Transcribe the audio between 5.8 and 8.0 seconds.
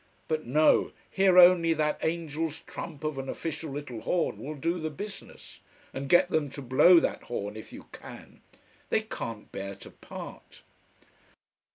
And get them to blow that horn if you